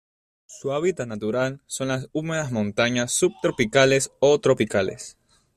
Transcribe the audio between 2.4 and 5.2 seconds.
montañas subtropicales o tropicales.